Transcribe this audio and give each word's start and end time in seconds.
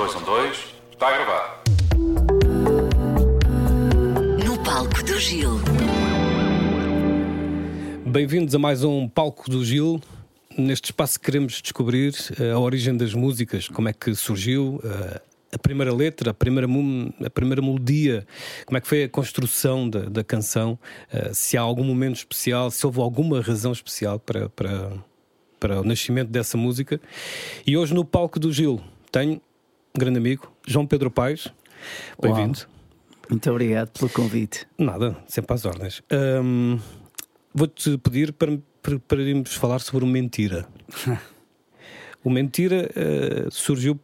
dois, 0.00 0.14
um, 0.14 0.24
dois. 0.24 0.74
Está 0.92 1.08
a 1.08 1.12
gravar. 1.12 1.62
No 4.42 4.58
palco 4.64 5.02
do 5.04 5.20
Gil. 5.20 5.60
Bem-vindos 8.06 8.54
a 8.54 8.58
mais 8.58 8.82
um 8.82 9.06
Palco 9.06 9.50
do 9.50 9.62
Gil. 9.62 10.00
Neste 10.56 10.86
espaço 10.86 11.20
queremos 11.20 11.60
descobrir 11.60 12.14
eh, 12.40 12.50
a 12.50 12.58
origem 12.58 12.96
das 12.96 13.12
músicas, 13.12 13.68
como 13.68 13.90
é 13.90 13.92
que 13.92 14.14
surgiu, 14.14 14.80
eh, 14.82 15.20
a 15.52 15.58
primeira 15.58 15.94
letra, 15.94 16.30
a 16.30 16.34
primeira, 16.34 16.66
a 17.22 17.30
primeira 17.30 17.60
melodia, 17.60 18.26
como 18.64 18.78
é 18.78 18.80
que 18.80 18.88
foi 18.88 19.04
a 19.04 19.08
construção 19.08 19.88
da, 19.88 20.00
da 20.00 20.24
canção, 20.24 20.78
eh, 21.12 21.30
se 21.34 21.58
há 21.58 21.60
algum 21.60 21.84
momento 21.84 22.16
especial, 22.16 22.70
se 22.70 22.86
houve 22.86 23.00
alguma 23.00 23.42
razão 23.42 23.70
especial 23.70 24.18
para, 24.18 24.48
para, 24.48 24.92
para 25.60 25.80
o 25.82 25.84
nascimento 25.84 26.30
dessa 26.30 26.56
música. 26.56 26.98
E 27.66 27.76
hoje 27.76 27.92
no 27.92 28.02
Palco 28.02 28.40
do 28.40 28.50
Gil 28.50 28.80
tenho 29.12 29.42
grande 29.96 30.18
amigo, 30.18 30.50
João 30.66 30.86
Pedro 30.86 31.10
Paes. 31.10 31.48
Bem-vindo. 32.20 32.60
Muito 33.28 33.50
obrigado 33.50 33.90
pelo 33.90 34.10
convite. 34.10 34.66
Nada, 34.76 35.16
sempre 35.26 35.54
às 35.54 35.64
ordens. 35.64 36.02
Hum, 36.42 36.78
Vou-te 37.52 37.98
pedir 37.98 38.32
para, 38.32 38.58
para, 38.80 38.98
para 39.00 39.22
irmos 39.22 39.54
falar 39.54 39.80
sobre 39.80 40.04
o 40.04 40.06
mentira. 40.06 40.68
o 42.22 42.30
mentira 42.30 42.88
eh, 42.94 43.48
surgiu 43.50 43.98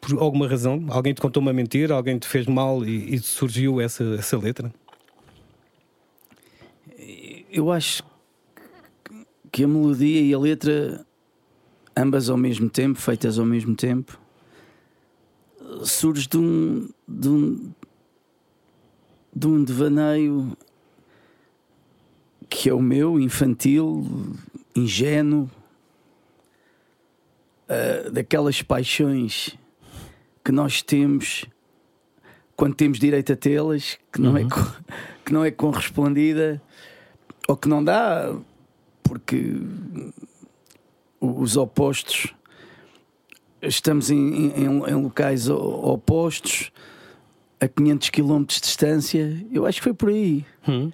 por 0.00 0.18
alguma 0.20 0.46
razão? 0.46 0.84
Alguém 0.88 1.12
te 1.12 1.20
contou 1.20 1.40
uma 1.40 1.52
mentira? 1.52 1.94
Alguém 1.94 2.16
te 2.18 2.28
fez 2.28 2.46
mal 2.46 2.84
e, 2.84 3.14
e 3.14 3.18
surgiu 3.18 3.80
essa, 3.80 4.04
essa 4.14 4.38
letra? 4.38 4.72
Eu 7.50 7.72
acho 7.72 8.04
que 9.50 9.64
a 9.64 9.68
melodia 9.68 10.20
e 10.20 10.32
a 10.32 10.38
letra, 10.38 11.04
ambas 11.96 12.28
ao 12.28 12.36
mesmo 12.36 12.70
tempo, 12.70 13.00
feitas 13.00 13.38
ao 13.38 13.46
mesmo 13.46 13.74
tempo, 13.74 14.18
surge 15.84 16.28
de 16.28 16.36
um, 16.38 16.88
de 17.06 17.28
um, 17.28 17.72
de 19.34 19.46
um 19.46 19.64
devaneio 19.64 20.56
que 22.48 22.68
é 22.68 22.74
o 22.74 22.80
meu, 22.80 23.18
infantil, 23.18 24.06
ingênuo, 24.76 25.50
ah, 27.68 28.10
daquelas 28.10 28.62
paixões 28.62 29.56
que 30.44 30.52
nós 30.52 30.82
temos 30.82 31.44
quando 32.56 32.74
temos 32.76 32.98
direito 33.00 33.32
a 33.32 33.36
tê-las, 33.36 33.98
que, 34.12 34.20
não 34.20 34.36
é 34.36 34.44
co- 34.44 34.76
que 35.24 35.32
não 35.32 35.44
é 35.44 35.50
correspondida 35.50 36.62
ou 37.48 37.56
que 37.56 37.68
não 37.68 37.82
dá, 37.82 38.32
porque 39.02 39.54
os 41.20 41.56
opostos 41.56 42.32
estamos 43.66 44.10
em, 44.10 44.16
em- 44.16 44.64
em 44.64 44.94
locais 44.94 45.48
opostos 45.48 46.70
a 47.60 47.66
500 47.68 48.10
km 48.10 48.44
de 48.44 48.60
distância. 48.60 49.46
Eu 49.52 49.64
acho 49.66 49.78
que 49.78 49.84
foi 49.84 49.94
por 49.94 50.08
aí. 50.10 50.44
Hum. 50.68 50.90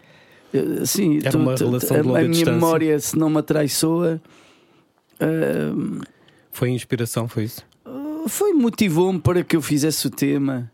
Sim, 0.85 1.21
Era 1.25 1.37
uma 1.39 1.55
relação 1.55 2.03
de 2.03 2.09
a, 2.09 2.13
a 2.13 2.15
minha 2.19 2.29
distância. 2.31 2.53
memória, 2.53 2.99
se 2.99 3.17
não 3.17 3.31
me 3.31 3.39
atraiçoa, 3.39 4.21
ah, 5.21 6.07
Foi 6.51 6.71
inspiração, 6.71 7.29
foi 7.29 7.45
isso? 7.45 7.65
foi 8.29 8.53
motivou-me 8.53 9.19
para 9.21 9.43
que 9.45 9.57
eu 9.57 9.63
fizesse 9.63 10.07
o 10.07 10.11
tema. 10.11 10.71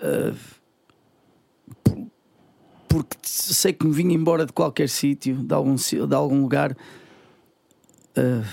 Ah, 0.00 0.32
por- 1.82 2.06
porque 2.88 3.16
sei 3.22 3.72
que 3.72 3.86
me 3.86 3.92
vinha 3.92 4.14
embora 4.14 4.44
de 4.46 4.52
qualquer 4.52 4.88
sítio, 4.88 5.36
de 5.36 5.54
algum, 5.54 5.74
de 5.76 6.14
algum 6.14 6.40
lugar. 6.42 6.76
Para 8.12 8.44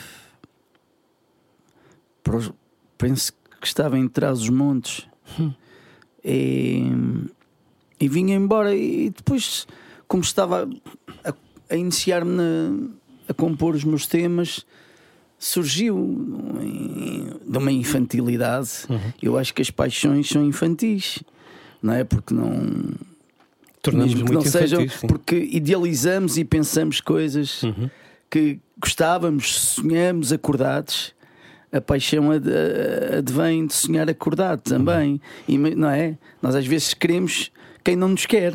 os- 2.30 2.52
penso 2.98 3.34
que 3.60 3.68
estava 3.68 3.98
em 3.98 4.08
trás 4.08 4.40
dos 4.40 4.50
montes. 4.50 5.08
E, 6.24 6.84
e 8.00 8.08
vinha 8.08 8.36
embora. 8.36 8.76
E 8.76 9.10
depois, 9.10 9.68
como 10.08 10.24
estava 10.24 10.70
a, 11.24 11.34
a 11.70 11.76
iniciar-me 11.76 12.92
a 13.28 13.34
compor 13.34 13.76
os 13.76 13.84
meus 13.84 14.06
temas, 14.06 14.66
surgiu 15.40 15.96
de 17.48 17.58
uma 17.58 17.72
infantilidade. 17.72 18.70
Eu 19.22 19.38
acho 19.38 19.54
que 19.54 19.62
as 19.62 19.72
paixões 19.72 20.28
são 20.30 20.44
infantis, 20.46 21.24
não 21.82 21.94
é? 21.94 22.04
Porque 22.04 22.34
não. 22.34 22.94
Tornamos 23.82 24.14
mesmo 24.14 24.28
que 24.28 24.34
muito 24.34 24.46
não 24.46 24.52
sejam, 24.52 24.82
infantis. 24.82 25.00
sim. 25.00 25.08
porque 25.08 25.36
idealizamos 25.52 26.38
e 26.38 26.46
pensamos 26.46 27.02
coisas 27.02 27.64
Uhum. 27.64 27.90
que 28.30 28.60
gostávamos, 28.80 29.60
sonhamos 29.60 30.32
acordados. 30.32 31.16
A 31.72 31.80
paixão 31.80 32.32
ad- 32.32 32.50
advém 33.20 33.66
de 33.66 33.74
sonhar 33.74 34.10
acordado 34.10 34.60
também, 34.62 35.22
e, 35.48 35.58
não 35.58 35.90
é? 35.90 36.18
Nós 36.42 36.54
às 36.54 36.66
vezes 36.66 36.94
queremos 36.94 37.50
quem 37.84 37.96
não 37.96 38.10
nos 38.10 38.26
quer. 38.26 38.54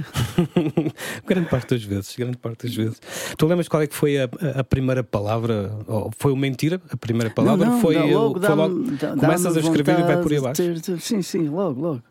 grande 1.27 1.49
parte 1.49 1.71
das 1.75 1.83
vezes, 1.83 2.15
grande 2.15 2.37
parte 2.37 2.67
das 2.67 2.75
vezes. 2.77 3.01
Tu 3.39 3.47
lembras 3.47 3.69
qual 3.69 3.83
é 3.83 3.87
que 3.87 3.95
foi 3.95 4.19
a, 4.19 4.29
a 4.57 4.63
primeira 4.63 5.03
palavra? 5.03 5.73
Foi 6.19 6.31
o 6.31 6.37
mentira? 6.37 6.81
A 6.91 6.97
primeira 6.97 7.31
palavra 7.31 7.65
Não, 7.67 7.73
não, 7.75 7.81
foi, 7.81 7.95
dá 7.95 8.05
o- 8.05 8.11
logo, 8.13 8.41
foi 8.41 8.55
logo. 8.55 8.81
dá- 9.01 9.17
Começas 9.17 9.57
a 9.57 9.61
escrever 9.61 9.99
e 9.99 10.03
vai 10.03 10.21
por 10.21 10.31
aí 10.33 10.39
abaixo. 10.39 10.63
sim, 11.01 11.23
sim, 11.23 11.49
logo, 11.49 11.81
logo. 11.81 12.03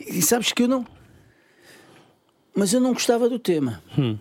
E 0.00 0.22
sabes 0.22 0.52
que 0.52 0.62
eu 0.62 0.68
não. 0.68 0.86
Mas 2.54 2.72
eu 2.72 2.80
não 2.80 2.92
gostava 2.92 3.28
do 3.28 3.38
tema. 3.38 3.82
Hum. 3.98 4.16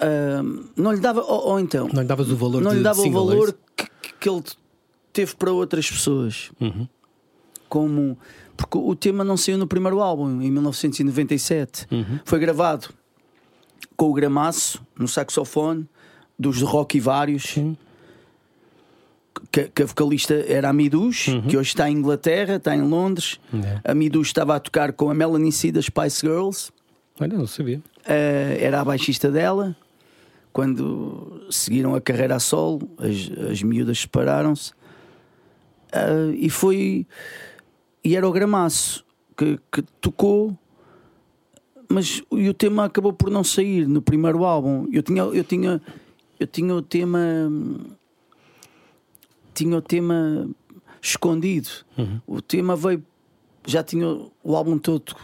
Ah, 0.00 0.40
não 0.76 0.92
lhe 0.92 1.00
dava. 1.00 1.20
Ou, 1.22 1.48
ou 1.50 1.60
então. 1.60 1.88
Não 1.92 2.02
lhe 2.02 2.08
davas 2.08 2.30
o 2.30 2.36
valor 2.36 2.62
não 2.62 2.72
lhe 2.72 2.82
dava 2.82 3.00
o 3.02 3.06
é 3.06 3.10
valor? 3.10 3.54
Que, 4.20 4.28
ele 4.28 4.42
teve 5.12 5.34
para 5.34 5.52
outras 5.52 5.90
pessoas. 5.90 6.50
Uhum. 6.60 6.86
Como. 7.68 8.18
Porque 8.56 8.78
o 8.78 8.94
tema 8.94 9.22
não 9.22 9.36
saiu 9.36 9.58
no 9.58 9.66
primeiro 9.66 10.00
álbum, 10.00 10.42
em 10.42 10.50
1997. 10.50 11.86
Uhum. 11.90 12.18
Foi 12.24 12.38
gravado 12.38 12.88
com 13.96 14.10
o 14.10 14.12
Gramaço 14.12 14.84
no 14.98 15.06
saxofone, 15.06 15.88
dos 16.38 16.62
Rock 16.62 16.96
e 16.96 17.00
Vários. 17.00 17.56
Que, 19.52 19.68
que 19.68 19.82
a 19.82 19.86
vocalista 19.86 20.34
era 20.48 20.68
a 20.68 20.72
Midus, 20.72 21.26
que 21.48 21.56
hoje 21.56 21.68
está 21.68 21.88
em 21.88 21.96
Inglaterra, 21.96 22.56
está 22.56 22.74
em 22.74 22.82
Londres. 22.82 23.38
Uhum. 23.52 23.60
É. 23.60 23.80
A 23.84 23.94
Midus 23.94 24.28
estava 24.28 24.56
a 24.56 24.60
tocar 24.60 24.92
com 24.92 25.10
a 25.10 25.14
Melanie 25.14 25.52
C 25.52 25.70
das 25.70 25.84
Spice 25.84 26.26
Girls. 26.26 26.72
Olha, 27.20 27.36
não 27.36 27.46
sabia. 27.46 27.80
Eh, 28.04 28.58
era 28.60 28.80
a 28.80 28.84
baixista 28.84 29.30
dela. 29.30 29.76
Quando 30.52 31.46
seguiram 31.50 31.94
a 31.94 32.00
carreira 32.00 32.36
a 32.36 32.40
solo, 32.40 32.88
as, 32.98 33.50
as 33.50 33.62
miúdas 33.62 34.00
separaram-se. 34.00 34.72
Eh, 35.92 36.32
e 36.34 36.50
foi. 36.50 37.06
E 38.04 38.16
era 38.16 38.28
o 38.28 38.32
Gramaço 38.32 39.04
que, 39.36 39.58
que 39.70 39.82
tocou, 40.00 40.56
mas 41.88 42.22
e 42.32 42.48
o 42.48 42.54
tema 42.54 42.84
acabou 42.84 43.12
por 43.12 43.30
não 43.30 43.44
sair 43.44 43.86
no 43.86 44.02
primeiro 44.02 44.44
álbum. 44.44 44.88
Eu 44.92 45.02
tinha, 45.02 45.22
eu 45.22 45.44
tinha, 45.44 45.80
eu 46.38 46.46
tinha 46.46 46.74
o 46.74 46.82
tema. 46.82 47.18
Tinha 49.54 49.76
o 49.76 49.82
tema 49.82 50.48
escondido. 51.00 51.68
O 52.26 52.42
tema 52.42 52.76
veio. 52.76 53.02
Já 53.66 53.82
tinha 53.82 54.06
o 54.42 54.56
álbum 54.56 54.78
todo 54.78 55.14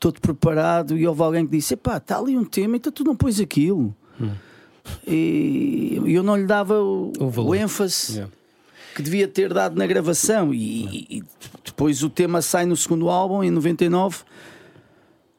todo 0.00 0.20
preparado 0.20 0.96
e 0.96 1.06
houve 1.06 1.22
alguém 1.22 1.46
que 1.46 1.52
disse: 1.52 1.74
Epá, 1.74 1.96
está 1.96 2.18
ali 2.18 2.36
um 2.36 2.44
tema, 2.44 2.76
então 2.76 2.92
tu 2.92 3.04
não 3.04 3.16
pões 3.16 3.40
aquilo. 3.40 3.94
E 5.06 6.00
eu 6.06 6.22
não 6.22 6.36
lhe 6.36 6.46
dava 6.46 6.80
o, 6.80 7.12
O 7.18 7.40
o 7.42 7.54
ênfase 7.54 8.14
Yeah. 8.14 8.32
que 8.94 9.02
devia 9.02 9.28
ter 9.28 9.52
dado 9.52 9.76
na 9.76 9.86
gravação. 9.86 10.52
E, 10.54 11.06
e 11.18 11.22
depois 11.64 12.02
o 12.02 12.08
tema 12.10 12.40
sai 12.42 12.64
no 12.66 12.76
segundo 12.76 13.08
álbum, 13.08 13.42
em 13.42 13.50
99. 13.50 14.18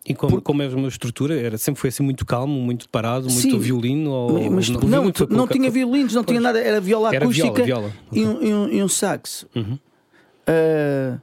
E 0.05 0.15
como, 0.15 0.41
como 0.41 0.61
é 0.63 0.67
uma 0.67 0.87
estrutura, 0.87 1.39
era, 1.39 1.57
sempre 1.57 1.79
foi 1.81 1.89
assim 1.89 2.01
muito 2.01 2.25
calmo, 2.25 2.59
muito 2.59 2.89
parado, 2.89 3.25
muito 3.29 3.41
Sim. 3.41 3.59
violino? 3.59 4.09
Ou, 4.09 4.51
Mas 4.51 4.67
não, 4.69 4.79
não, 4.81 5.11
não 5.29 5.47
tinha 5.47 5.69
violinos, 5.69 6.13
não 6.15 6.23
tinha 6.23 6.41
Pois. 6.41 6.43
nada, 6.55 6.59
era 6.59 6.79
viola 6.81 7.13
Era 7.13 7.27
viola, 7.27 7.49
acústica 7.51 7.63
viola. 7.63 7.93
E, 8.11 8.25
um, 8.25 8.41
e 8.43 8.53
um- 8.53 8.69
e 8.69 8.83
um 8.83 8.87
sax. 8.87 9.45
Uhum. 9.55 9.77
Ah, 10.47 11.19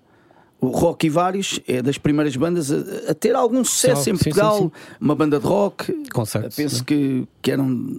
o 0.67 0.71
Rock 0.71 1.07
e 1.07 1.11
Vários 1.11 1.61
é 1.67 1.81
das 1.83 1.99
primeiras 1.99 2.35
bandas 2.37 2.71
a, 2.73 3.11
a 3.11 3.15
ter 3.15 3.35
algum 3.35 3.63
sucesso 3.65 4.05
Sim, 4.05 4.11
em 4.13 4.17
sim, 4.17 4.25
Portugal. 4.25 4.59
sim, 4.59 4.71
Uma 5.01 5.15
banda 5.15 5.39
de 5.39 5.47
rock, 5.47 5.93
sax, 6.25 6.55
penso 6.57 6.85
que, 6.85 7.27
que 7.43 7.51
eram 7.51 7.99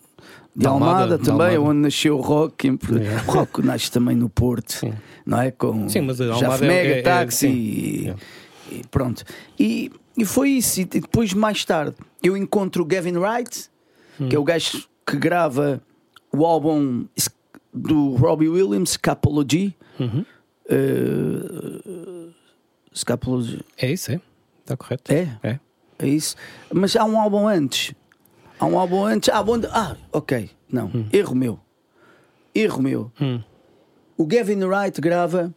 de 0.56 0.66
Almada, 0.66 0.92
Almada, 1.04 1.18
também, 1.20 1.56
Almada. 1.56 1.62
onde 1.62 1.80
nasceu 1.82 2.18
o 2.18 2.22
rock. 2.22 2.68
Em- 2.68 2.80
Yeah. 2.92 3.24
O 3.28 3.32
rock 3.32 3.62
nasce 3.64 3.92
também 3.92 4.16
no 4.16 4.28
Porto, 4.28 4.74
Sim. 4.74 4.94
não 5.26 5.40
é? 5.42 5.52
Com 5.52 5.88
Sim, 5.88 6.02
mas 6.02 6.20
Almada 6.20 6.66
é- 6.66 6.68
Mega 6.68 6.90
é- 6.96 7.00
é- 7.00 7.02
Táxi 7.04 7.38
sim. 7.48 7.54
e, 7.54 8.16
e 8.72 8.82
pronto. 8.90 9.24
E, 9.60 9.92
e 10.18 10.26
foi 10.26 10.50
isso. 10.52 10.82
E 10.82 10.86
depois, 10.86 11.32
mais 11.34 11.64
tarde, 11.64 11.96
eu 12.24 12.36
encontro 12.36 12.82
o 12.82 12.86
Gavin 12.86 13.18
Wright, 13.18 13.70
que 14.30 14.36
é 14.36 14.40
o 14.40 14.44
gajo 14.44 14.84
que 15.06 15.16
grava 15.16 15.80
o 16.34 16.44
álbum 16.44 17.06
do 17.72 18.16
Robbie 18.16 18.50
Williams, 18.50 18.92
Scapology. 18.92 19.76
Uhum. 20.00 20.26
Uh, 20.70 21.97
Scapology. 22.98 23.62
É 23.78 23.92
isso, 23.92 24.12
é? 24.12 24.22
Está 24.62 24.76
correto? 24.76 25.12
É? 25.14 25.38
É. 25.44 25.60
É 26.00 26.08
isso. 26.08 26.36
Mas 26.74 26.96
há 26.96 27.04
um 27.06 27.20
álbum 27.20 27.48
antes. 27.48 27.94
Há 28.60 28.66
um 28.66 28.78
álbum 28.78 29.04
antes. 29.04 29.30
Ah, 29.30 29.42
onde... 29.42 29.68
ah 29.68 29.96
ok. 30.12 30.50
Não. 30.72 30.92
Erro 31.14 31.36
meu. 31.36 31.60
Erro 32.54 32.82
meu. 32.82 33.12
Hum. 33.22 33.42
O 34.18 34.26
Gavin 34.26 34.64
Wright 34.64 35.00
grava 35.00 35.54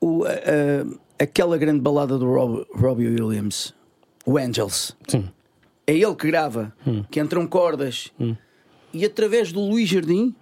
o, 0.00 0.24
a- 0.24 0.28
a- 0.30 1.22
aquela 1.24 1.58
grande 1.58 1.80
balada 1.80 2.16
do 2.16 2.26
Rob- 2.26 2.66
Robbie 2.74 3.08
Williams, 3.08 3.74
o 4.24 4.38
Angels. 4.38 4.96
Sim. 5.08 5.28
É 5.86 5.94
ele 5.94 6.14
que 6.16 6.26
grava, 6.26 6.72
que 7.10 7.20
entram 7.20 7.46
cordas. 7.46 8.10
E 8.92 9.04
através 9.04 9.52
do 9.52 9.60
Luís 9.60 9.88
Jardim, 9.88 10.34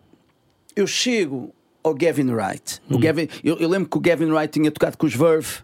eu 0.75 0.87
chego 0.87 1.55
ao 1.83 1.95
Gavin 1.95 2.31
Wright. 2.31 2.81
O 2.91 2.99
Gavin, 2.99 3.29
eu, 3.43 3.57
eu 3.59 3.69
lembro 3.69 3.89
que 3.91 3.97
o 3.97 4.01
Gavin 4.01 4.31
Wright 4.31 4.53
tinha 4.53 4.71
tocado 4.71 4.97
com 4.97 5.07
os 5.07 5.15
Verve. 5.15 5.59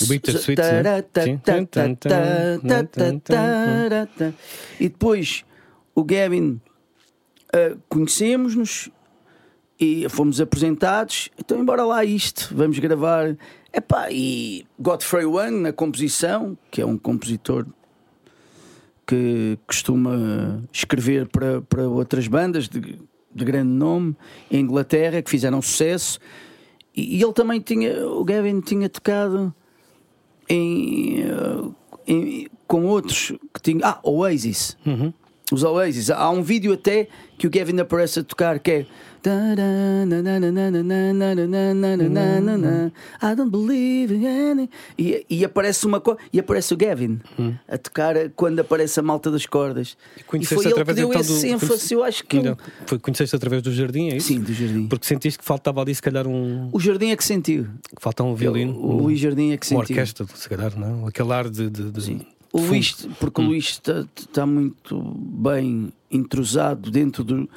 O 0.00 0.06
Bittersweet, 0.06 0.60
né? 0.60 0.82
Sim. 4.18 4.34
E 4.80 4.88
depois 4.88 5.44
o 5.94 6.02
Gavin 6.02 6.60
ah, 7.52 7.76
conhecemos-nos 7.88 8.90
e 9.78 10.08
fomos 10.08 10.40
apresentados. 10.40 11.28
Então, 11.38 11.60
embora 11.60 11.84
lá 11.84 12.04
isto, 12.04 12.52
vamos 12.54 12.78
gravar. 12.78 13.36
Epá, 13.72 14.08
e 14.10 14.66
Godfrey 14.78 15.24
Wang 15.24 15.60
na 15.60 15.72
composição, 15.72 16.56
que 16.70 16.80
é 16.80 16.86
um 16.86 16.98
compositor 16.98 17.66
que 19.06 19.58
costuma 19.66 20.62
escrever 20.72 21.28
para, 21.28 21.60
para 21.62 21.88
outras 21.88 22.26
bandas 22.26 22.68
de, 22.68 22.98
de 23.34 23.44
grande 23.44 23.70
nome 23.70 24.16
em 24.50 24.60
Inglaterra 24.60 25.22
que 25.22 25.30
fizeram 25.30 25.60
sucesso. 25.60 26.18
E, 26.96 27.22
ele 27.22 27.32
também 27.32 27.60
tinha, 27.60 28.06
o 28.08 28.24
Gavin 28.24 28.60
tinha 28.60 28.88
tocado 28.88 29.52
em, 30.48 31.22
eh, 31.22 31.70
em- 32.06 32.46
com 32.66 32.84
outros 32.86 33.32
que 33.52 33.60
tinha. 33.62 33.80
Ah, 33.84 34.00
Oasis. 34.02 34.76
Os 35.54 35.62
Oasis. 35.62 36.10
Há 36.10 36.28
um 36.30 36.42
vídeo 36.42 36.72
até 36.72 37.06
que 37.38 37.46
o 37.46 37.50
Gavin 37.50 37.78
aparece 37.80 38.20
a 38.20 38.24
tocar 38.24 38.58
que 38.58 38.70
é. 38.70 38.86
I 43.22 43.34
don't 43.36 43.50
believe 43.50 44.12
in 44.14 44.26
any. 44.26 44.70
E, 44.98 45.24
e 45.30 45.44
aparece 45.44 45.86
uma 45.86 46.00
co- 46.00 46.16
e 46.32 46.38
aparece 46.38 46.74
o 46.74 46.76
Gavin 46.76 47.20
a 47.68 47.78
tocar 47.78 48.14
quando 48.36 48.60
aparece 48.60 49.00
a 49.00 49.02
malta 49.02 49.30
das 49.30 49.46
cordas. 49.46 49.96
E, 50.18 50.22
Conheceste 50.24 50.54
foi 50.62 50.66
ele 50.72 50.84
que 50.84 50.92
deu 50.92 51.12
esse 51.14 51.46
do- 51.46 51.54
ênfase. 51.54 51.94
Eu 51.94 52.04
acho 52.04 52.24
que 52.24 52.40
Foi, 52.86 52.98
conheceste 52.98 53.34
através 53.36 53.62
do 53.62 53.72
jardim, 53.72 54.10
é 54.10 54.16
isso? 54.16 54.28
Sim, 54.28 54.40
do 54.40 54.52
jardim. 54.52 54.86
Porque 54.88 55.06
sentiste 55.06 55.38
que 55.38 55.44
faltava 55.44 55.80
ali, 55.80 55.94
se 55.94 56.02
calhar, 56.02 56.26
um. 56.26 56.68
O 56.72 56.78
Jardim 56.80 57.10
é 57.10 57.16
que 57.16 57.24
sentiu. 57.24 57.64
que 57.96 58.02
faltava 58.02 58.28
um 58.28 58.34
violino. 58.34 58.72
O, 58.74 58.88
o 58.90 59.02
Luís 59.04 59.18
Jardim 59.20 59.52
é 59.52 59.56
que 59.56 59.66
uma 59.72 59.80
sentiu. 59.84 59.96
orquestra, 59.96 60.26
se 60.34 60.48
calhar, 60.48 60.78
não? 60.78 61.06
Aquele 61.06 61.32
ar 61.32 61.48
de. 61.48 61.70
de, 61.70 61.90
de- 61.90 62.33
O 62.54 62.58
fundo. 62.58 62.68
Luís, 62.70 63.08
porque 63.18 63.40
Hum. 63.40 63.44
o 63.44 63.48
Luís 63.48 63.64
está, 63.70 64.06
está 64.16 64.46
muito 64.46 65.00
bem 65.18 65.92
entrosado 66.10 66.88
dentro 66.90 67.24
do, 67.24 67.50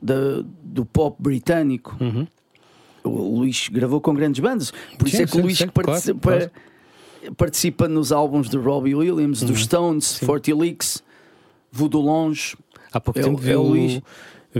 da- 0.00 0.42
do 0.62 0.84
pop 0.86 1.16
britânico. 1.22 1.96
O 3.04 3.38
Luís 3.40 3.68
gravou 3.70 4.00
com 4.00 4.14
grandes 4.14 4.40
bandas, 4.40 4.72
por 4.98 5.06
isso 5.06 5.18
Sim, 5.18 5.22
é 5.24 5.26
que 5.26 5.32
sim, 5.32 5.38
o 5.40 5.42
Luís 5.42 5.58
sim, 5.58 5.66
que 5.66 5.72
participa, 5.72 6.20
claro, 6.38 6.50
participa 7.36 7.86
nos 7.86 8.10
álbuns 8.12 8.48
de 8.48 8.56
Robbie 8.56 8.94
Williams, 8.94 9.42
dos 9.42 9.60
Stones, 9.64 10.18
Forty 10.20 10.52
Licks, 10.54 11.02
Voodoo 11.70 12.00
Longe. 12.00 12.56
Há 12.92 13.00
pouco 13.00 13.20
É 13.20 13.22
tempo 13.22 13.46
é 13.46 13.56
o 13.56 13.62
Luís. 13.62 14.00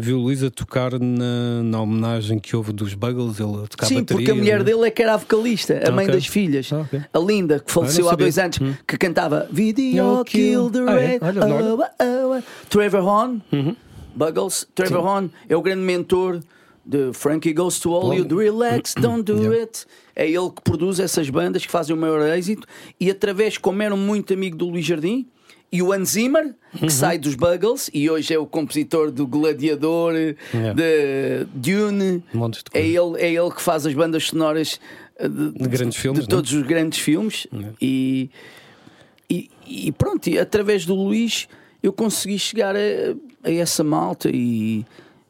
Viu 0.00 0.18
Luís 0.18 0.42
a 0.42 0.50
tocar 0.50 0.98
na, 0.98 1.62
na 1.62 1.80
homenagem 1.80 2.38
que 2.38 2.54
houve 2.56 2.72
dos 2.72 2.94
Buggles. 2.94 3.38
Ele 3.40 3.64
a 3.64 3.66
tocar 3.66 3.86
Sim, 3.86 3.96
bateria, 4.00 4.04
porque 4.18 4.30
a 4.30 4.34
mulher 4.34 4.58
né? 4.58 4.64
dele 4.64 4.86
é 4.86 4.90
que 4.90 5.02
era 5.02 5.14
a 5.14 5.16
vocalista, 5.16 5.80
a 5.84 5.88
Ah, 5.88 5.92
mãe 5.92 6.06
das 6.06 6.26
filhas, 6.26 6.70
Ah, 6.72 6.80
ok. 6.80 7.00
a 7.12 7.18
Linda, 7.18 7.60
que 7.60 7.70
faleceu 7.70 8.04
não 8.04 8.10
há 8.12 8.16
dois 8.16 8.38
anos, 8.38 8.58
Hum. 8.60 8.74
que 8.86 8.96
cantava 8.98 9.46
Video 9.50 10.24
Kill 10.24 10.70
the 10.70 10.78
Ah, 10.86 10.92
é? 11.00 11.06
Red. 11.06 11.18
Oh, 11.22 11.78
oh, 11.82 12.36
oh. 12.38 12.42
Trevor 12.68 13.04
Horn, 13.04 13.42
Uhum. 13.52 13.76
Buggles, 14.14 14.66
Trevor 14.74 15.04
Horn 15.04 15.30
é 15.48 15.56
o 15.56 15.62
grande 15.62 15.82
mentor 15.82 16.40
de 16.86 17.12
Frankie 17.12 17.52
Goes 17.52 17.78
to 17.80 17.90
Hollywood, 17.90 18.34
Relax, 18.34 18.94
Don't 19.00 19.22
Do 19.22 19.38
Yeah. 19.38 19.60
It. 19.60 19.86
É 20.14 20.28
ele 20.28 20.50
que 20.50 20.62
produz 20.62 21.00
essas 21.00 21.28
bandas 21.30 21.64
que 21.64 21.70
fazem 21.72 21.94
o 21.96 21.98
maior 21.98 22.20
êxito 22.36 22.66
e 23.00 23.10
através, 23.10 23.56
como 23.58 23.82
era 23.82 23.96
muito 23.96 24.32
amigo 24.34 24.56
do 24.56 24.68
Luís 24.68 24.84
Jardim. 24.84 25.26
E 25.72 25.82
o 25.82 25.92
Hans 25.92 26.10
Zimmer, 26.10 26.54
Uhum. 26.74 26.86
que 26.86 26.92
sai 26.92 27.18
dos 27.18 27.34
Buggles 27.34 27.90
e 27.92 28.08
hoje 28.08 28.32
é 28.34 28.38
o 28.38 28.46
compositor 28.46 29.10
do 29.10 29.26
Gladiador, 29.26 30.12
Yeah. 30.14 30.72
de 30.74 31.46
Dune, 31.52 32.22
Montes 32.32 32.62
de 32.62 32.78
é 32.78 32.86
ele, 32.86 33.16
é 33.20 33.32
ele 33.32 33.50
que 33.50 33.60
faz 33.62 33.84
as 33.86 33.92
bandas 33.94 34.24
sonoras 34.28 34.78
eh, 35.18 35.28
de, 35.28 35.50
De 35.52 35.68
grandes 35.68 35.96
filmes, 35.98 36.20
de 36.24 36.28
não 36.30 36.36
é? 36.36 36.42
todos 36.42 36.52
os 36.52 36.62
grandes 36.62 36.98
filmes. 37.00 37.46
E, 37.80 38.30
e, 39.28 39.50
e 39.66 39.92
pronto, 39.92 40.28
e 40.28 40.38
através 40.38 40.84
do 40.86 40.94
Luís 40.94 41.48
eu 41.82 41.92
consegui 41.92 42.38
chegar 42.38 42.76
a, 42.76 42.78
a 43.42 43.50
essa 43.52 43.82
malta 43.82 44.30
e, 44.32 44.84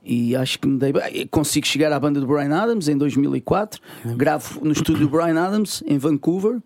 e 0.05 0.37
acho 0.37 0.59
que 0.59 0.69
me 0.69 0.79
dei 0.79 0.93
bem. 0.93 1.27
Consigo 1.29 1.67
chegar 1.67 1.93
à 1.93 1.99
banda 1.99 2.21
do 2.21 2.27
Brian 2.27 2.55
Adams 2.55 2.89
em 2.89 2.97
2004. 2.97 3.81
Gravo 4.17 4.65
no 4.65 4.73
estúdio 4.73 5.07
do 5.07 5.09
Brian 5.09 5.41
Adams 5.41 5.83
em 5.87 5.99
Vancouver. 5.99 6.61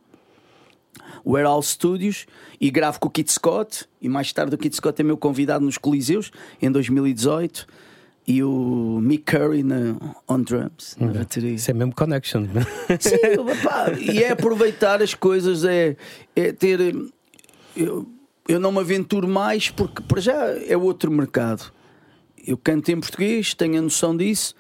Warehouse 1.25 1.71
Studios 1.71 2.27
e 2.61 2.71
gravo 2.71 2.99
com 2.99 3.09
o 3.09 3.11
Kit 3.11 3.31
Scott 3.31 3.85
e 4.01 4.09
mais 4.09 4.33
tarde 4.33 4.55
o 4.55 4.59
Kit 4.59 4.75
Scott 4.75 5.01
é 5.01 5.05
meu 5.05 5.17
convidado 5.17 5.65
nos 5.65 5.77
Coliseus 5.77 6.31
em 6.61 6.71
2018 6.71 7.67
e 8.27 8.43
o 8.43 9.01
Mick 9.03 9.25
Curry 9.25 9.63
na, 9.63 9.97
on 10.29 10.43
drums 10.43 10.97
na 11.01 11.07
bateria. 11.09 11.53
Isso 11.53 11.71
é 11.71 11.75
mesmo 11.75 11.95
connection. 11.95 12.47
Sim, 13.01 13.17
pá, 13.65 13.93
e 13.99 14.23
é 14.23 14.33
aproveitar 14.33 15.03
as 15.03 15.15
coisas, 15.15 15.65
é, 15.65 15.97
é 16.37 16.53
ter. 16.53 16.95
Eu, 17.75 18.07
eu 18.47 18.61
não 18.61 18.71
me 18.71 18.81
aventuro 18.81 19.27
mais 19.27 19.71
porque 19.71 20.03
para 20.03 20.21
já 20.21 20.35
é 20.67 20.77
outro 20.77 21.11
mercado. 21.11 21.73
Eu 22.49 22.57
canto 22.57 22.91
em 22.91 22.99
português, 22.99 23.53
tenho 23.55 23.79
a 23.79 23.83
noção 23.83 24.17
disso 24.17 24.55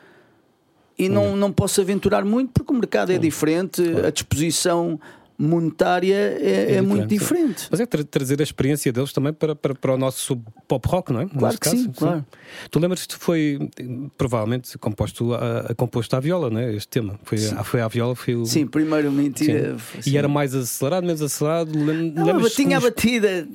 e 0.99 1.09
não, 1.09 1.35
não 1.37 1.51
posso 1.53 1.81
aventurar 1.81 2.25
muito 2.25 2.51
porque 2.53 2.73
o 2.73 2.77
mercado 2.77 3.11
é 3.13 3.19
diferente, 3.19 3.83
a 4.05 4.11
disposição 4.11 5.01
monetária 5.41 6.37
é, 6.41 6.75
é 6.75 6.83
muito 6.83 7.07
diferente. 7.07 7.69
Mas 7.71 7.79
é 7.79 7.87
tra- 7.87 8.03
trazer 8.03 8.41
a 8.41 8.43
experiência 8.43 8.93
deles 8.93 9.13
também 9.13 9.33
para, 9.33 9.55
para, 9.55 9.73
para 9.73 9.95
o 9.95 9.97
nosso 9.97 10.37
pop 10.67 10.89
rock, 10.89 11.13
não 11.13 11.21
é? 11.21 11.27
Claro 11.27 11.45
Neste 11.47 11.61
que 11.61 11.71
caso, 11.71 11.83
sim, 11.85 11.93
claro. 11.93 12.27
Tu 12.69 12.79
lembras 12.81 13.07
que 13.07 13.15
foi 13.15 13.71
provavelmente 14.17 14.77
composto 14.79 15.33
a, 15.35 15.61
a 15.71 15.75
composto 15.77 16.17
à 16.17 16.19
viola, 16.21 16.51
não 16.51 16.59
é? 16.59 16.75
Este 16.75 16.89
tema. 16.89 17.21
Foi, 17.23 17.39
a, 17.51 17.63
foi 17.63 17.81
à 17.81 17.87
viola, 17.87 18.17
foi 18.17 18.35
o. 18.35 18.45
Sim, 18.47 18.67
primeiro 18.67 19.13
mentira. 19.13 19.77
Sim. 20.01 20.11
E 20.11 20.19
era 20.19 20.27
mais 20.27 20.53
acelerado, 20.57 21.05
menos 21.07 21.23
acelerado. 21.23 21.71
Lem- 21.73 22.11
Não, 22.11 22.25
lembras-te 22.27 22.57
tinha 22.57 22.79
a 22.79 22.81
batida, 22.81 23.47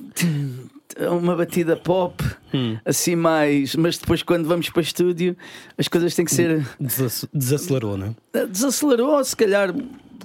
uma 1.10 1.34
batida 1.36 1.76
pop, 1.76 2.22
Hum. 2.52 2.76
assim 2.84 3.16
mais. 3.16 3.74
Mas 3.76 3.98
depois, 3.98 4.22
quando 4.22 4.46
vamos 4.46 4.70
para 4.70 4.82
estúdio, 4.82 5.36
as 5.76 5.88
coisas 5.88 6.14
têm 6.14 6.24
que 6.24 6.32
ser. 6.34 6.66
Desac- 6.80 7.28
Desacelerou, 7.34 7.96
não 7.96 8.14
é? 8.32 8.46
Desacelerou, 8.46 9.22
se 9.24 9.34
calhar. 9.36 9.74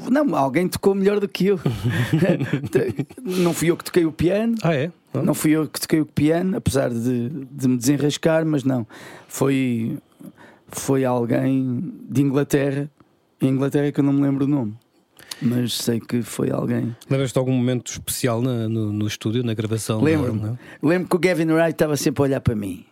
Não, 0.09 0.33
alguém 0.35 0.67
tocou 0.67 0.95
melhor 0.95 1.19
do 1.19 1.27
que 1.27 1.47
eu. 1.47 1.59
não 3.23 3.53
fui 3.53 3.69
eu 3.69 3.77
que 3.77 3.83
toquei 3.83 4.05
o 4.05 4.11
piano. 4.11 4.55
Ah, 4.63 4.73
é? 4.73 4.91
Não? 5.13 5.23
Não 5.23 5.33
fui 5.33 5.51
eu 5.51 5.67
que 5.67 5.79
toquei 5.81 5.99
o 6.01 6.05
piano, 6.05 6.55
apesar 6.57 6.89
de, 6.89 7.29
de 7.29 7.67
me 7.67 7.77
desenrascar, 7.77 8.45
mas 8.45 8.63
não. 8.63 8.85
Foi, 9.27 9.97
foi 10.67 11.03
alguém 11.03 11.93
de 12.09 12.21
Inglaterra. 12.21 12.89
Em 13.41 13.47
Inglaterra 13.49 13.91
que 13.91 13.99
eu 13.99 14.03
não 14.03 14.13
me 14.13 14.21
lembro 14.21 14.45
o 14.45 14.47
nome. 14.47 14.73
Mas 15.41 15.73
sei 15.73 15.99
que 15.99 16.21
foi 16.21 16.51
alguém. 16.51 16.95
Lembras-te 17.09 17.33
de 17.33 17.39
algum 17.39 17.53
momento 17.53 17.91
especial 17.91 18.41
na- 18.41 18.67
no, 18.67 18.91
no 18.91 19.07
estúdio, 19.07 19.43
na 19.43 19.53
gravação? 19.53 20.01
Lembro-me. 20.01 20.41
Não? 20.41 20.59
Lembro 20.83 21.07
que 21.09 21.15
o 21.15 21.19
Gavin 21.19 21.51
Wright 21.51 21.71
estava 21.71 21.95
sempre 21.95 22.21
a 22.21 22.23
olhar 22.25 22.41
para 22.41 22.55
mim. 22.55 22.85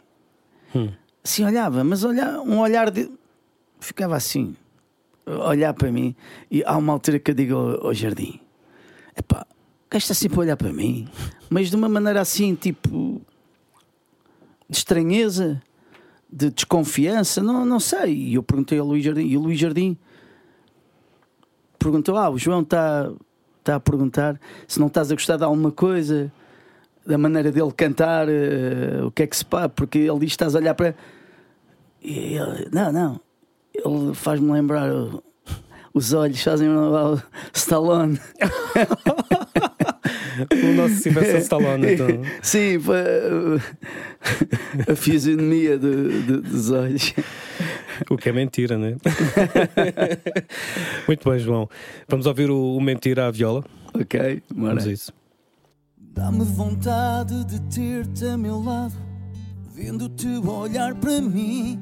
Hum. 0.73 0.89
Assim 1.23 1.43
olhava, 1.43 1.83
mas 1.83 2.03
olhar, 2.03 2.39
um 2.39 2.59
olhar 2.59 2.89
de. 2.89 3.09
Ficava 3.79 4.15
assim, 4.15 4.55
a 5.25 5.49
olhar 5.49 5.73
para 5.73 5.91
mim. 5.91 6.15
E 6.49 6.63
há 6.65 6.77
uma 6.77 6.93
altura 6.93 7.19
que 7.19 7.31
eu 7.31 7.35
digo 7.35 7.53
ao, 7.55 7.87
ao 7.87 7.93
jardim: 7.93 8.39
Epá, 9.15 9.45
o 9.49 9.89
gajo 9.91 10.03
está 10.03 10.13
sempre 10.13 10.37
a 10.37 10.41
olhar 10.41 10.57
para 10.57 10.71
mim, 10.71 11.07
mas 11.49 11.69
de 11.69 11.75
uma 11.75 11.89
maneira 11.89 12.21
assim, 12.21 12.55
tipo. 12.55 13.21
de 14.69 14.77
estranheza, 14.77 15.61
de 16.31 16.49
desconfiança, 16.49 17.41
não, 17.43 17.65
não 17.65 17.79
sei. 17.79 18.13
E 18.13 18.33
eu 18.35 18.43
perguntei 18.43 18.79
ao 18.79 18.87
Luís 18.87 19.03
Jardim, 19.03 19.25
e 19.27 19.37
o 19.37 19.41
Luís 19.41 19.59
Jardim 19.59 19.97
perguntou: 21.77 22.17
Ah, 22.17 22.29
o 22.29 22.37
João 22.37 22.61
está 22.61 23.09
está 23.59 23.75
a 23.75 23.79
perguntar 23.81 24.39
se 24.65 24.79
não 24.79 24.87
estás 24.87 25.11
a 25.11 25.15
gostar 25.15 25.35
de 25.37 25.43
alguma 25.43 25.71
coisa, 25.71 26.31
da 27.05 27.17
maneira 27.17 27.51
dele 27.51 27.71
cantar, 27.75 28.27
eh, 28.29 29.01
o 29.03 29.11
que 29.11 29.23
é 29.23 29.27
que 29.27 29.35
se 29.35 29.43
pá, 29.43 29.67
porque 29.67 29.97
ele 29.97 30.19
diz 30.19 30.29
que 30.29 30.35
estás 30.35 30.55
a 30.55 30.59
olhar 30.59 30.73
para. 30.73 30.95
E 32.01 32.35
ele, 32.37 32.69
não, 32.71 32.91
não, 32.93 33.19
ele 33.73 34.13
faz-me 34.13 34.49
lembrar 34.51 34.89
os 35.93 36.13
olhos, 36.13 36.41
fazem 36.41 36.69
lembrar 36.69 37.13
o 37.13 37.21
Stallone. 37.53 38.19
O 40.63 40.73
nosso 40.75 40.95
Sylvester 40.97 41.39
Stallone, 41.41 41.93
então. 41.93 42.07
Sim, 42.43 42.79
pá, 42.79 42.93
a 44.91 44.95
fisionomia 44.95 45.77
do- 45.79 46.21
do- 46.21 46.41
dos 46.41 46.69
olhos. 46.69 47.13
O 48.09 48.17
que 48.17 48.29
é 48.29 48.31
mentira, 48.31 48.77
né? 48.77 48.97
Muito 51.07 51.29
bem, 51.29 51.39
João. 51.39 51.69
Vamos 52.07 52.25
ouvir 52.25 52.49
o, 52.49 52.75
o 52.75 52.81
Mentira 52.81 53.27
à 53.27 53.31
Viola. 53.31 53.63
Ok. 53.93 54.43
Vamos 54.55 54.85
a 54.85 54.91
isso. 54.91 55.13
Dá-me 55.97 56.43
vontade 56.43 57.43
de 57.45 57.61
ter-te 57.61 58.25
a 58.25 58.37
meu 58.37 58.59
lado, 58.59 58.95
vendo-te 59.73 60.27
olhar 60.47 60.95
para 60.95 61.21
mim. 61.21 61.79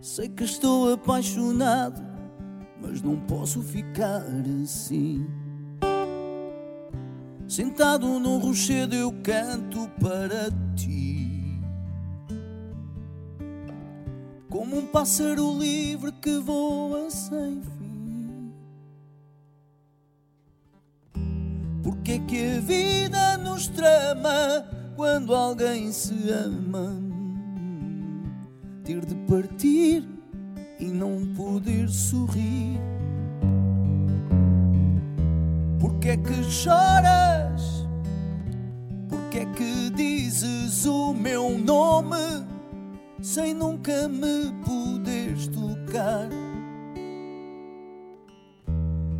Sei 0.00 0.28
que 0.28 0.44
estou 0.44 0.92
apaixonado, 0.92 2.00
mas 2.80 3.02
não 3.02 3.16
posso 3.16 3.60
ficar 3.60 4.22
assim. 4.62 5.26
Sentado 7.48 8.06
num 8.20 8.38
rochedo 8.38 8.94
eu 8.94 9.12
canto 9.22 9.88
para 10.00 10.48
ti. 10.76 11.07
Como 14.68 14.82
um 14.82 14.86
pássaro 14.86 15.58
livre 15.58 16.12
que 16.12 16.36
voa 16.40 17.10
sem 17.10 17.62
fim. 17.62 18.52
Porque 21.82 22.12
é 22.12 22.18
que 22.18 22.56
a 22.56 22.60
vida 22.60 23.38
nos 23.38 23.68
trama 23.68 24.68
quando 24.94 25.34
alguém 25.34 25.90
se 25.90 26.30
ama? 26.30 27.00
Ter 28.84 29.06
de 29.06 29.14
partir 29.14 30.06
e 30.78 30.84
não 30.84 31.32
poder 31.34 31.88
sorrir. 31.88 32.78
Porque 35.80 36.10
é 36.10 36.16
que 36.18 36.44
choras? 36.44 37.86
Porque 39.08 39.38
é 39.38 39.46
que 39.46 39.88
dizes 39.96 40.84
o 40.84 41.14
meu 41.14 41.58
nome 41.58 42.47
sem 43.28 43.52
nunca 43.52 44.08
me 44.08 44.50
poderes 44.64 45.48
tocar? 45.48 46.30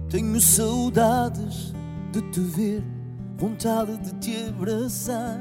Tenho 0.08 0.40
saudades 0.40 1.74
de 2.10 2.22
te 2.30 2.40
ver, 2.40 2.82
vontade 3.36 3.98
de 3.98 4.14
te 4.14 4.48
abraçar. 4.48 5.38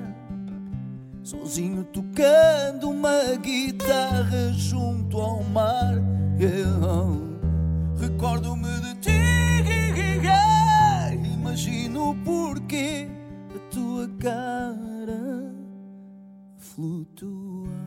Sozinho 1.24 1.86
tocando 1.86 2.90
uma 2.90 3.38
guitarra 3.38 4.52
junto 4.52 5.18
ao 5.18 5.42
mar. 5.46 5.96
Eu 6.38 7.38
Recordo-me 7.98 8.82
de 8.82 8.96
ti. 8.96 9.12
Imagino 11.34 12.16
porquê 12.26 13.08
a 13.56 13.60
tua 13.74 14.10
cara 14.20 15.56
flutuar. 16.58 17.87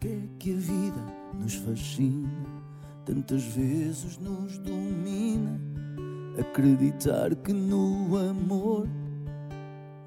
Porque 0.00 0.14
é 0.14 0.28
que 0.38 0.54
a 0.54 0.56
vida 0.56 1.04
nos 1.34 1.56
fascina, 1.56 2.30
tantas 3.04 3.44
vezes 3.44 4.16
nos 4.16 4.56
domina. 4.56 5.60
Acreditar 6.38 7.34
que 7.34 7.52
no 7.52 8.16
amor 8.16 8.88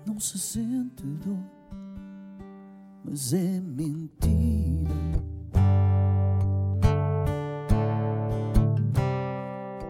não 0.04 0.20
se 0.20 0.40
sente 0.40 1.06
dor, 1.06 1.38
mas 3.06 3.34
é 3.34 3.62
mentira. 3.62 4.90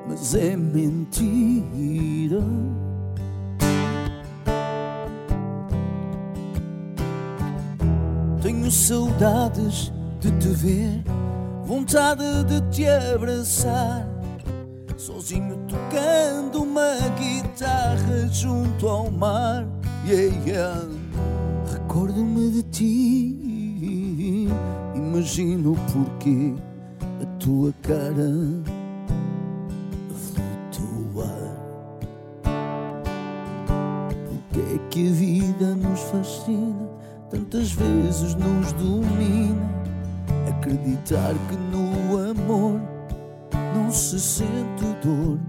Mas 0.05 0.35
é 0.35 0.57
mentira. 0.57 2.43
Tenho 8.63 8.71
saudades 8.71 9.91
de 10.21 10.31
te 10.39 10.47
ver, 10.47 11.03
vontade 11.65 12.23
de 12.45 12.61
te 12.71 12.87
abraçar. 12.87 14.07
Sozinho 14.95 15.57
tocando 15.67 16.63
uma 16.63 16.95
guitarra 17.19 18.25
junto 18.31 18.87
ao 18.87 19.11
mar. 19.11 19.67
Yeah, 20.07 20.37
yeah. 20.45 20.87
Recordo-me 21.73 22.51
de 22.51 22.63
ti, 22.63 24.47
imagino 24.95 25.75
porquê 25.91 26.53
a 27.21 27.25
tua 27.39 27.73
cara 27.81 28.31
flutuar. 30.71 31.57
Porque 34.25 34.59
é 34.73 34.79
que 34.89 35.09
a 35.09 35.11
vida 35.11 35.75
nos 35.75 35.99
fascina, 35.99 36.87
tantas 37.33 37.71
vezes 37.71 38.35
nos 38.35 38.71
domina. 38.73 39.73
Acreditar 40.49 41.33
que 41.49 41.55
no 41.75 42.29
amor 42.29 42.79
não 43.75 43.91
se 43.91 44.19
sente 44.19 44.85
dor. 45.03 45.39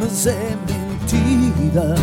Mas 0.00 0.26
é 0.26 0.56
mentira. 0.66 1.94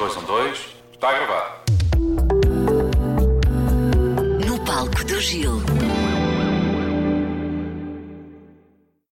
Dois, 0.00 0.16
um, 0.16 0.22
dois. 0.22 0.58
Está 0.94 1.10
a 1.10 1.12
gravar. 1.12 1.64
No 4.46 4.58
palco 4.64 5.04
do 5.04 5.20
Gil. 5.20 5.60